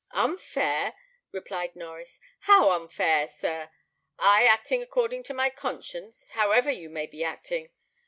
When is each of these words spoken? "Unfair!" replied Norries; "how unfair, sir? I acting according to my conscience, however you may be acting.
"Unfair!" 0.13 0.95
replied 1.31 1.75
Norries; 1.75 2.19
"how 2.39 2.71
unfair, 2.71 3.27
sir? 3.27 3.69
I 4.17 4.45
acting 4.45 4.81
according 4.81 5.21
to 5.25 5.33
my 5.35 5.51
conscience, 5.51 6.31
however 6.31 6.71
you 6.71 6.89
may 6.89 7.05
be 7.05 7.23
acting. 7.23 7.69